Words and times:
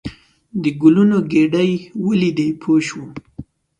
د 0.61 0.63
ګلونو 0.81 1.17
ګېدۍ 1.31 1.71
ولیدې 2.05 2.47
پوه 2.61 2.79
شوم. 2.87 3.09